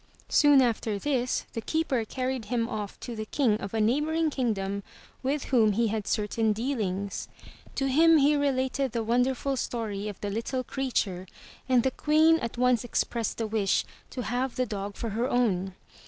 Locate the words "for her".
14.95-15.29